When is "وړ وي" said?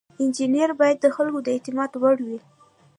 2.01-2.39